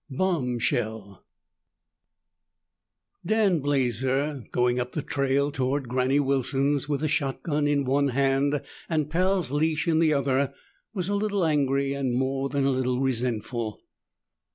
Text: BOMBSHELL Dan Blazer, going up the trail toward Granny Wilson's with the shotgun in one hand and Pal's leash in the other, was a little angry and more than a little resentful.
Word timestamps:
BOMBSHELL 0.09 1.23
Dan 3.23 3.59
Blazer, 3.59 4.45
going 4.51 4.79
up 4.79 4.93
the 4.93 5.03
trail 5.03 5.51
toward 5.51 5.87
Granny 5.87 6.19
Wilson's 6.19 6.89
with 6.89 7.01
the 7.01 7.07
shotgun 7.07 7.67
in 7.67 7.85
one 7.85 8.07
hand 8.07 8.63
and 8.89 9.11
Pal's 9.11 9.51
leash 9.51 9.87
in 9.87 9.99
the 9.99 10.11
other, 10.11 10.55
was 10.95 11.07
a 11.07 11.13
little 11.15 11.45
angry 11.45 11.93
and 11.93 12.15
more 12.15 12.49
than 12.49 12.65
a 12.65 12.71
little 12.71 12.99
resentful. 12.99 13.79